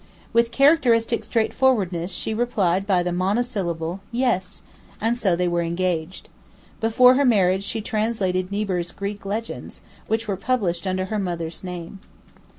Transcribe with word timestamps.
With 0.33 0.49
characteristic 0.51 1.23
straightforwardness 1.23 2.09
she 2.11 2.33
replied 2.33 2.87
by 2.87 3.03
the 3.03 3.11
monosyllable, 3.11 3.99
'Yes,' 4.11 4.63
and 4.99 5.15
so 5.15 5.35
they 5.35 5.47
were 5.47 5.61
engaged. 5.61 6.27
Before 6.79 7.13
her 7.13 7.23
marriage 7.23 7.63
she 7.63 7.81
translated 7.81 8.51
Niebuhr's 8.51 8.91
'Greek 8.91 9.27
Legends,' 9.27 9.81
which 10.07 10.27
were 10.27 10.37
published 10.37 10.87
under 10.87 11.05
her 11.13 11.19
mother's 11.19 11.63
name. 11.63 11.99